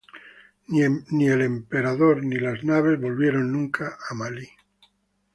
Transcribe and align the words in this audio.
Ni 1.17 1.27
el 1.27 1.41
emperador 1.43 2.23
ni 2.23 2.37
las 2.37 2.63
naves 2.63 2.99
volvieron 2.99 3.51
nunca 3.51 3.99
a 4.09 4.15
Malí. 4.15 4.49